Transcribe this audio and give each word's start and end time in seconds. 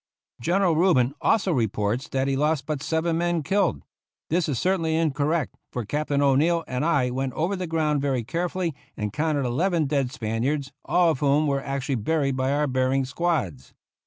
General 0.39 0.75
Rubin 0.75 1.13
also 1.21 1.51
reports 1.51 2.07
that 2.07 2.27
he 2.27 2.35
lost 2.35 2.65
but 2.65 2.81
seven 2.81 3.19
men 3.19 3.43
killed. 3.43 3.83
This 4.31 4.49
is 4.49 4.57
certainly 4.57 4.95
incorrect, 4.95 5.53
for 5.71 5.85
Captain 5.85 6.23
O'Neill 6.23 6.63
and 6.67 6.83
I 6.83 7.11
went 7.11 7.33
over 7.33 7.55
the 7.55 7.67
ground 7.67 8.01
very 8.01 8.23
carefully 8.23 8.73
and 8.97 9.13
counted 9.13 9.45
eleven 9.45 9.85
dead 9.85 10.11
Spaniards, 10.11 10.71
all 10.83 11.11
of 11.11 11.19
whom 11.19 11.45
were 11.45 11.61
actually 11.61 11.97
buried 12.01 12.35
by 12.35 12.51
our 12.51 12.65
burying 12.65 13.05
squads. 13.05 13.75